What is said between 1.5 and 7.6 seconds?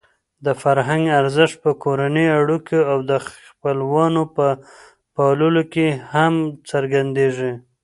په کورنۍ اړیکو او د خپلوانو په پاللو کې هم څرګندېږي.